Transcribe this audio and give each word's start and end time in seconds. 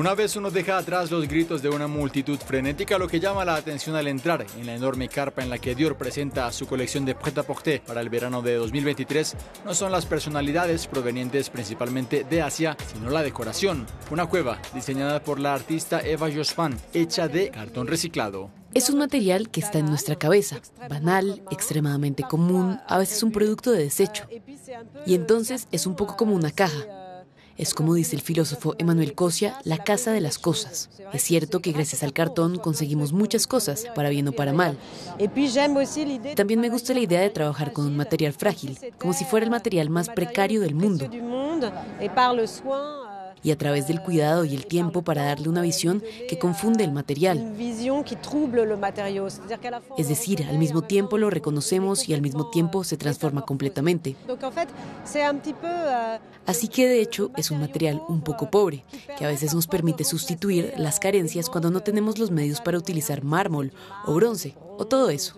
Una 0.00 0.14
vez 0.14 0.34
uno 0.34 0.50
deja 0.50 0.78
atrás 0.78 1.10
los 1.10 1.28
gritos 1.28 1.60
de 1.60 1.68
una 1.68 1.86
multitud 1.86 2.38
frenética, 2.38 2.96
lo 2.96 3.06
que 3.06 3.20
llama 3.20 3.44
la 3.44 3.56
atención 3.56 3.96
al 3.96 4.06
entrar 4.06 4.46
en 4.56 4.64
la 4.64 4.74
enorme 4.74 5.10
carpa 5.10 5.42
en 5.42 5.50
la 5.50 5.58
que 5.58 5.74
Dior 5.74 5.98
presenta 5.98 6.50
su 6.52 6.66
colección 6.66 7.04
de 7.04 7.14
prêt-à-porter 7.14 7.82
para 7.82 8.00
el 8.00 8.08
verano 8.08 8.40
de 8.40 8.54
2023, 8.54 9.36
no 9.66 9.74
son 9.74 9.92
las 9.92 10.06
personalidades 10.06 10.86
provenientes 10.86 11.50
principalmente 11.50 12.24
de 12.24 12.40
Asia, 12.40 12.78
sino 12.94 13.10
la 13.10 13.22
decoración. 13.22 13.86
Una 14.10 14.24
cueva 14.24 14.58
diseñada 14.72 15.22
por 15.22 15.38
la 15.38 15.52
artista 15.52 16.00
Eva 16.00 16.30
Jospin, 16.34 16.78
hecha 16.94 17.28
de 17.28 17.50
cartón 17.50 17.86
reciclado. 17.86 18.50
Es 18.72 18.88
un 18.88 19.00
material 19.00 19.50
que 19.50 19.60
está 19.60 19.80
en 19.80 19.86
nuestra 19.86 20.16
cabeza, 20.16 20.62
banal, 20.88 21.42
extremadamente 21.50 22.22
común, 22.22 22.80
a 22.86 22.96
veces 22.96 23.22
un 23.22 23.32
producto 23.32 23.70
de 23.70 23.82
desecho. 23.82 24.24
Y 25.04 25.14
entonces 25.14 25.68
es 25.72 25.86
un 25.86 25.94
poco 25.94 26.16
como 26.16 26.34
una 26.34 26.52
caja 26.52 26.86
es 27.60 27.74
como 27.74 27.94
dice 27.94 28.16
el 28.16 28.22
filósofo 28.22 28.74
Emmanuel 28.78 29.14
Cosia, 29.14 29.58
la 29.64 29.78
casa 29.78 30.12
de 30.12 30.22
las 30.22 30.38
cosas. 30.38 30.88
Es 31.12 31.22
cierto 31.22 31.60
que 31.60 31.72
gracias 31.72 32.02
al 32.02 32.14
cartón 32.14 32.58
conseguimos 32.58 33.12
muchas 33.12 33.46
cosas, 33.46 33.86
para 33.94 34.08
bien 34.08 34.28
o 34.28 34.32
para 34.32 34.54
mal. 34.54 34.78
También 36.36 36.60
me 36.60 36.70
gusta 36.70 36.94
la 36.94 37.00
idea 37.00 37.20
de 37.20 37.30
trabajar 37.30 37.72
con 37.72 37.84
un 37.84 37.96
material 37.96 38.32
frágil, 38.32 38.78
como 38.98 39.12
si 39.12 39.24
fuera 39.26 39.44
el 39.44 39.50
material 39.50 39.90
más 39.90 40.08
precario 40.08 40.62
del 40.62 40.74
mundo 40.74 41.08
y 43.42 43.50
a 43.50 43.58
través 43.58 43.88
del 43.88 44.02
cuidado 44.02 44.44
y 44.44 44.54
el 44.54 44.66
tiempo 44.66 45.02
para 45.02 45.24
darle 45.24 45.48
una 45.48 45.62
visión 45.62 46.02
que 46.28 46.38
confunde 46.38 46.84
el 46.84 46.92
material. 46.92 47.54
Es 49.98 50.08
decir, 50.08 50.46
al 50.48 50.58
mismo 50.58 50.82
tiempo 50.82 51.18
lo 51.18 51.30
reconocemos 51.30 52.08
y 52.08 52.14
al 52.14 52.22
mismo 52.22 52.50
tiempo 52.50 52.84
se 52.84 52.96
transforma 52.96 53.42
completamente. 53.42 54.16
Así 56.46 56.68
que 56.68 56.88
de 56.88 57.00
hecho 57.00 57.30
es 57.36 57.50
un 57.50 57.60
material 57.60 58.02
un 58.08 58.22
poco 58.22 58.50
pobre, 58.50 58.84
que 59.18 59.24
a 59.24 59.28
veces 59.28 59.54
nos 59.54 59.66
permite 59.66 60.04
sustituir 60.04 60.74
las 60.76 60.98
carencias 60.98 61.48
cuando 61.48 61.70
no 61.70 61.80
tenemos 61.80 62.18
los 62.18 62.30
medios 62.30 62.60
para 62.60 62.78
utilizar 62.78 63.22
mármol 63.22 63.72
o 64.06 64.14
bronce 64.14 64.56
o 64.78 64.86
todo 64.86 65.10
eso. 65.10 65.34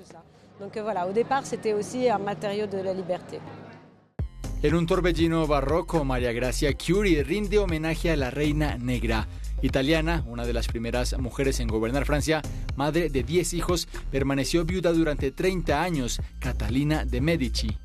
En 4.63 4.77
un 4.77 4.87
torbellino 4.87 5.45
barroco, 5.49 6.05
María 6.05 6.31
Gracia 6.31 6.73
Curie 6.75 7.25
rinde 7.25 7.59
homenaje 7.59 8.13
a 8.13 8.17
la 8.17 8.31
reina 8.31 8.79
negra. 8.79 9.27
Italiana, 9.61 10.23
una 10.29 10.47
de 10.47 10.53
las 10.53 10.69
primeras 10.69 11.19
mujeres 11.19 11.59
en 11.59 11.67
gobernar 11.67 12.05
Francia, 12.05 12.43
madre 12.77 13.09
de 13.09 13.25
10 13.25 13.55
hijos, 13.55 13.89
permaneció 14.13 14.65
viuda 14.65 14.93
durante 14.93 15.33
30 15.33 15.83
años, 15.83 16.21
Catalina 16.39 17.05
de 17.05 17.21
Medici. 17.21 17.77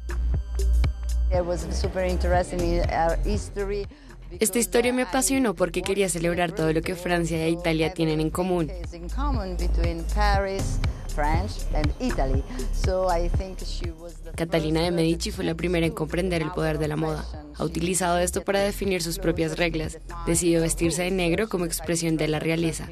Esta 4.40 4.60
historia 4.60 4.94
me 4.94 5.02
apasionó 5.02 5.56
porque 5.56 5.82
quería 5.82 6.10
celebrar 6.10 6.52
todo 6.52 6.74
lo 6.74 6.84
que 6.84 6.94
Francia 6.94 7.44
e 7.44 7.50
Italia 7.50 7.92
tienen 7.94 8.22
en 8.22 8.30
común. 8.30 8.72
Catalina 14.36 14.82
de 14.82 14.92
Medici 14.92 15.32
fue 15.32 15.44
la 15.44 15.56
primera 15.56 15.86
en 15.86 15.94
comprender 15.94 16.42
el 16.42 16.52
poder 16.52 16.78
de 16.78 16.88
la 16.88 16.96
moda. 16.96 17.26
Ha 17.58 17.64
utilizado 17.64 18.20
esto 18.20 18.44
para 18.44 18.60
definir 18.60 19.02
sus 19.02 19.18
propias 19.18 19.58
reglas. 19.58 19.98
Decidió 20.28 20.62
vestirse 20.62 21.04
de 21.04 21.12
negro 21.12 21.50
como 21.50 21.66
expresión 21.66 22.18
de 22.18 22.28
la 22.28 22.40
realeza. 22.40 22.88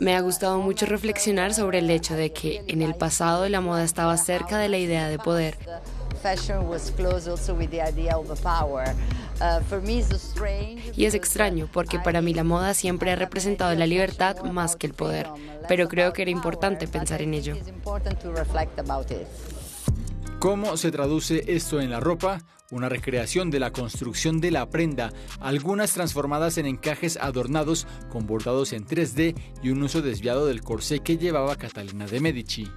Me 0.00 0.16
ha 0.16 0.20
gustado 0.20 0.58
mucho 0.60 0.86
reflexionar 0.86 1.52
sobre 1.52 1.80
el 1.80 1.90
hecho 1.90 2.14
de 2.14 2.32
que 2.32 2.64
en 2.68 2.80
el 2.80 2.94
pasado 2.94 3.46
la 3.50 3.60
moda 3.60 3.84
estaba 3.84 4.16
cerca 4.16 4.56
de 4.56 4.68
la 4.70 4.78
idea 4.78 5.08
de 5.08 5.18
poder. 5.18 5.58
Y 10.94 11.04
es 11.04 11.14
extraño 11.14 11.68
porque 11.72 11.98
para 11.98 12.20
mí 12.20 12.34
la 12.34 12.44
moda 12.44 12.74
siempre 12.74 13.10
ha 13.10 13.16
representado 13.16 13.74
la 13.74 13.86
libertad 13.86 14.42
más 14.44 14.76
que 14.76 14.86
el 14.86 14.94
poder, 14.94 15.28
pero 15.68 15.88
creo 15.88 16.12
que 16.12 16.22
era 16.22 16.30
importante 16.30 16.86
pensar 16.88 17.22
en 17.22 17.34
ello. 17.34 17.54
¿Cómo 20.38 20.76
se 20.76 20.90
traduce 20.90 21.44
esto 21.48 21.80
en 21.80 21.90
la 21.90 22.00
ropa? 22.00 22.42
Una 22.70 22.88
recreación 22.88 23.50
de 23.50 23.60
la 23.60 23.70
construcción 23.70 24.40
de 24.40 24.50
la 24.50 24.68
prenda, 24.68 25.12
algunas 25.40 25.92
transformadas 25.92 26.58
en 26.58 26.66
encajes 26.66 27.16
adornados 27.16 27.86
con 28.10 28.26
bordados 28.26 28.72
en 28.72 28.86
3D 28.86 29.34
y 29.62 29.70
un 29.70 29.82
uso 29.82 30.02
desviado 30.02 30.46
del 30.46 30.62
corsé 30.62 31.00
que 31.00 31.16
llevaba 31.16 31.56
Catalina 31.56 32.06
de 32.06 32.20
Medici. 32.20 32.70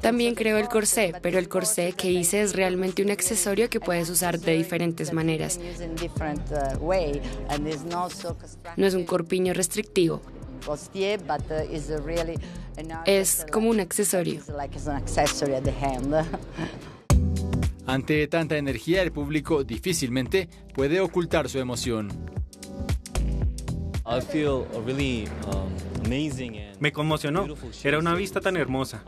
También 0.00 0.34
creo 0.34 0.58
el 0.58 0.68
corsé, 0.68 1.14
pero 1.22 1.38
el 1.38 1.48
corsé 1.48 1.92
que 1.92 2.10
hice 2.10 2.42
es 2.42 2.54
realmente 2.54 3.02
un 3.02 3.10
accesorio 3.10 3.68
que 3.70 3.80
puedes 3.80 4.10
usar 4.10 4.38
de 4.38 4.56
diferentes 4.56 5.12
maneras. 5.12 5.58
No 8.76 8.86
es 8.86 8.94
un 8.94 9.04
corpiño 9.04 9.54
restrictivo. 9.54 10.20
Es 13.06 13.46
como 13.50 13.70
un 13.70 13.80
accesorio. 13.80 14.42
Ante 17.86 18.26
tanta 18.28 18.58
energía, 18.58 19.02
el 19.02 19.12
público 19.12 19.64
difícilmente 19.64 20.48
puede 20.74 21.00
ocultar 21.00 21.48
su 21.48 21.58
emoción. 21.58 22.10
Me 26.80 26.92
conmocionó. 26.92 27.46
Era 27.84 27.98
una 27.98 28.14
vista 28.14 28.40
tan 28.40 28.56
hermosa. 28.56 29.02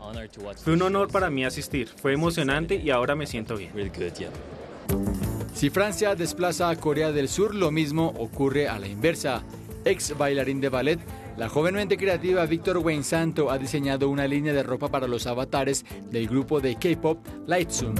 Fue 0.63 0.73
un 0.73 0.81
honor 0.81 1.11
para 1.11 1.29
mí 1.29 1.43
asistir. 1.43 1.87
Fue 1.87 2.13
emocionante 2.13 2.75
y 2.75 2.89
ahora 2.89 3.15
me 3.15 3.27
siento 3.27 3.57
bien. 3.57 3.71
Si 5.53 5.69
Francia 5.69 6.15
desplaza 6.15 6.69
a 6.69 6.75
Corea 6.75 7.11
del 7.11 7.27
Sur, 7.27 7.53
lo 7.55 7.71
mismo 7.71 8.13
ocurre 8.17 8.67
a 8.67 8.79
la 8.79 8.87
inversa. 8.87 9.43
Ex 9.83 10.15
bailarín 10.17 10.61
de 10.61 10.69
ballet, 10.69 10.99
la 11.37 11.49
jovenmente 11.49 11.97
creativa 11.97 12.45
Victor 12.45 12.77
Wayne 12.77 13.03
Santo 13.03 13.49
ha 13.49 13.57
diseñado 13.57 14.09
una 14.09 14.27
línea 14.27 14.53
de 14.53 14.63
ropa 14.63 14.89
para 14.89 15.07
los 15.07 15.25
avatares 15.27 15.85
del 16.11 16.27
grupo 16.27 16.61
de 16.61 16.75
K-pop 16.75 17.25
Lightsum. 17.47 17.95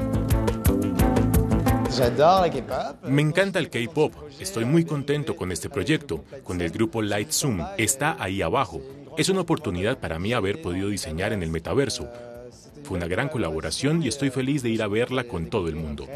Me 3.04 3.22
encanta 3.22 3.60
el 3.60 3.70
K-pop. 3.70 4.14
Estoy 4.40 4.66
muy 4.66 4.86
contento 4.86 5.36
con 5.36 5.52
este 5.52 5.70
proyecto, 5.70 6.24
con 6.44 6.62
el 6.62 6.70
grupo 6.70 7.02
Light 7.02 7.32
Zoom. 7.32 7.62
Está 7.78 8.16
ahí 8.20 8.42
abajo. 8.42 8.82
Es 9.18 9.30
una 9.30 9.42
oportunidad 9.42 10.00
para 10.00 10.18
mí 10.18 10.32
haber 10.32 10.62
podido 10.62 10.90
diseñar 10.90 11.34
en 11.34 11.44
el 11.44 11.50
metaverso. 11.50 12.08
Fue 12.84 12.98
una 12.98 13.08
gran 13.08 13.30
colaboración 13.30 14.02
y 14.02 14.08
estoy 14.08 14.30
feliz 14.30 14.64
de 14.64 14.70
ir 14.70 14.82
a 14.82 14.88
verla 14.88 15.26
con 15.26 15.48
todo 15.50 15.68
el 15.68 15.76
mundo. 15.76 16.08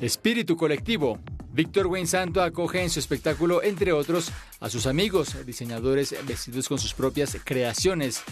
Espíritu 0.00 0.56
colectivo. 0.56 1.18
Víctor 1.52 1.86
Wayne 1.86 2.06
Santo 2.06 2.42
acoge 2.42 2.82
en 2.82 2.90
su 2.90 3.00
espectáculo, 3.00 3.62
entre 3.62 3.92
otros, 3.92 4.30
a 4.60 4.68
sus 4.68 4.86
amigos, 4.86 5.34
diseñadores 5.46 6.14
vestidos 6.26 6.68
con 6.68 6.78
sus 6.78 6.94
propias 6.94 7.36
creaciones. 7.42 8.22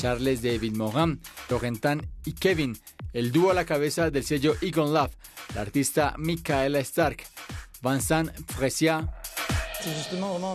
Charles 0.00 0.40
David 0.40 0.76
Morin, 0.76 1.20
Lorentan 1.50 2.00
y 2.24 2.32
Kevin, 2.32 2.74
el 3.12 3.32
dúo 3.32 3.50
a 3.50 3.54
la 3.54 3.66
cabeza 3.66 4.10
del 4.10 4.24
sello 4.24 4.54
Egon 4.62 4.94
Love, 4.94 5.14
la 5.54 5.60
artista 5.60 6.14
Michaela 6.16 6.78
Stark, 6.78 7.18
Vincent 7.82 8.30
Fresia. 8.46 9.12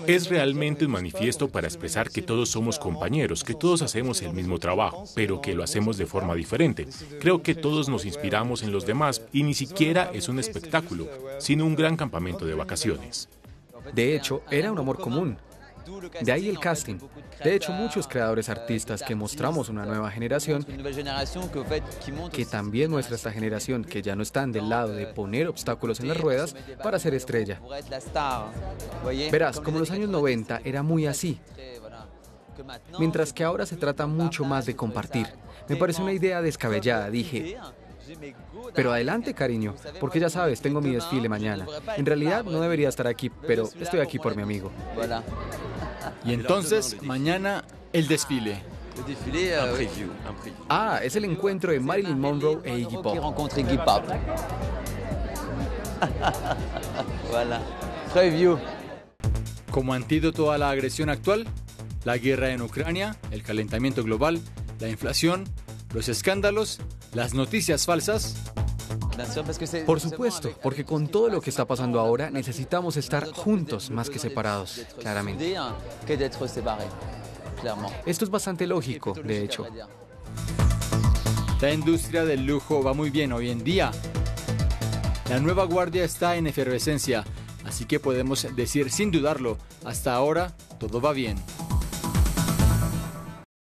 Es 0.08 0.30
realmente 0.30 0.86
un 0.86 0.92
manifiesto 0.92 1.48
para 1.48 1.68
expresar 1.68 2.10
que 2.10 2.24
todos 2.24 2.50
somos 2.50 2.80
compañeros, 2.80 3.44
que 3.44 3.54
todos 3.54 3.84
hacemos 3.84 4.24
el 4.24 4.34
mismo 4.34 4.58
trabajo, 4.58 5.06
pero 5.14 5.42
que 5.42 5.54
lo 5.54 5.64
hacemos 5.64 5.98
de 5.98 6.08
forma 6.08 6.34
diferente. 6.34 6.88
Creo 7.20 7.44
que 7.44 7.54
todos 7.54 7.88
nos 7.88 8.04
inspiramos 8.06 8.64
en 8.64 8.72
los 8.72 8.88
demás 8.88 9.22
y 9.32 9.44
ni 9.44 9.54
siquiera 9.54 10.10
es 10.12 10.28
un 10.28 10.40
espectáculo, 10.40 11.08
sino 11.38 11.68
un 11.68 11.76
gran 11.76 11.98
campamento 11.98 12.46
de 12.46 12.56
vacaciones. 12.56 13.30
De 13.94 14.16
hecho, 14.16 14.42
era 14.50 14.72
un 14.72 14.80
amor 14.80 15.00
común. 15.00 15.38
De 16.22 16.32
ahí 16.32 16.50
el 16.50 16.60
casting. 16.60 16.98
De 17.44 17.56
hecho, 17.56 17.72
muchos 17.72 18.08
creadores 18.08 18.50
artistas 18.50 19.04
que 19.04 19.16
mostramos 19.16 19.70
una 19.70 19.86
nueva 19.86 20.10
generación, 20.12 20.66
que 22.32 22.46
también 22.46 22.92
muestra 22.92 23.16
esta 23.16 23.32
generación 23.32 23.84
que 23.84 24.02
ya 24.02 24.16
no 24.16 24.24
están 24.24 24.52
del 24.52 24.70
lado 24.70 24.94
de 24.94 25.08
poner 25.08 25.48
obstáculos 25.48 26.00
en 26.00 26.08
las 26.08 26.18
ruedas 26.18 26.56
para 26.82 27.00
ser 27.00 27.14
estrella. 27.14 27.62
Verás, 29.32 29.60
como 29.60 29.80
los 29.80 29.92
años 29.92 30.10
90 30.10 30.62
era 30.64 30.84
muy 30.84 31.06
así. 31.06 31.40
Mientras 33.00 33.34
que 33.34 33.44
ahora 33.44 33.66
se 33.66 33.76
trata 33.76 34.08
mucho 34.08 34.46
más 34.46 34.66
de 34.66 34.76
compartir. 34.76 35.28
Me 35.68 35.76
parece 35.76 36.02
una 36.02 36.14
idea 36.14 36.42
descabellada, 36.42 37.10
dije. 37.10 37.58
Pero 38.74 38.92
adelante, 38.92 39.34
cariño, 39.34 39.76
porque 40.00 40.20
ya 40.20 40.30
sabes, 40.30 40.62
tengo 40.62 40.82
mi 40.82 40.92
desfile 40.92 41.30
mañana. 41.30 41.66
En 41.98 42.06
realidad 42.06 42.44
no 42.44 42.62
debería 42.62 42.90
estar 42.90 43.08
aquí, 43.08 43.30
pero 43.30 43.70
estoy 43.80 44.00
aquí 44.00 44.20
por 44.20 44.36
mi 44.36 44.44
amigo. 44.44 44.72
Y 46.24 46.34
entonces, 46.34 47.02
mañana, 47.02 47.64
el 47.94 48.08
desfile. 48.08 48.62
Ah, 50.70 51.00
es 51.04 51.16
el 51.16 51.26
encuentro 51.26 51.72
de 51.72 51.80
Marilyn 51.80 52.20
Monroe 52.20 52.62
e 52.64 52.80
Iggy 52.80 52.98
Pop. 52.98 53.16
Como 59.72 59.94
antídoto 59.94 60.52
a 60.52 60.58
la 60.58 60.70
agresión 60.70 61.10
actual, 61.10 61.46
la 62.06 62.18
guerra 62.18 62.52
en 62.52 62.62
Ucrania, 62.62 63.18
el 63.32 63.44
calentamiento 63.44 64.04
global, 64.04 64.40
la 64.80 64.88
inflación, 64.88 65.44
los 65.94 66.08
escándalos, 66.08 66.80
las 67.16 67.34
noticias 67.34 67.86
falsas. 67.86 68.36
Por 69.86 70.02
supuesto, 70.02 70.52
porque 70.62 70.84
con 70.84 71.08
todo 71.08 71.30
lo 71.30 71.40
que 71.40 71.50
está 71.50 71.66
pasando 71.66 72.02
ahora 72.02 72.30
necesitamos 72.30 72.98
estar 72.98 73.32
juntos 73.32 73.90
más 73.90 74.10
que 74.10 74.20
separados, 74.20 74.82
claramente. 75.00 75.56
Esto 78.06 78.26
es 78.26 78.30
bastante 78.30 78.68
lógico, 78.68 79.14
de 79.14 79.44
hecho. 79.44 79.66
La 81.62 81.74
industria 81.74 82.26
del 82.26 82.46
lujo 82.46 82.84
va 82.84 82.94
muy 82.94 83.10
bien 83.10 83.32
hoy 83.32 83.50
en 83.50 83.64
día. 83.64 83.92
La 85.30 85.40
nueva 85.40 85.64
guardia 85.64 86.04
está 86.04 86.36
en 86.36 86.48
efervescencia, 86.48 87.24
así 87.64 87.86
que 87.86 88.02
podemos 88.02 88.46
decir 88.56 88.92
sin 88.92 89.10
dudarlo, 89.10 89.58
hasta 89.86 90.14
ahora 90.14 90.54
todo 90.78 91.00
va 91.00 91.14
bien. 91.14 91.38